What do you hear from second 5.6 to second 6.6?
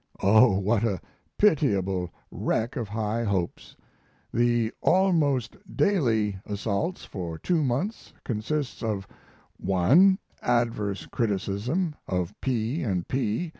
daily"